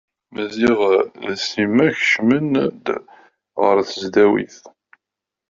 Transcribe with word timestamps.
Maziɣ 0.33 0.79
d 1.27 1.29
Sima 1.47 1.87
kecmen-d 1.97 2.85
ɣer 3.61 3.75
tesdawit. 3.89 4.57